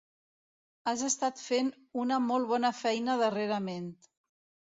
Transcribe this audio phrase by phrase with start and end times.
[0.91, 1.67] Has estat fent
[2.05, 3.89] una molt bona feina darrerament.